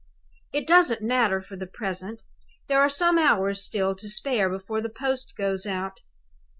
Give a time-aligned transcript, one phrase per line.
[0.51, 2.23] It doesn't matter for the present;
[2.67, 5.99] there are some hours still to spare before the post goes out.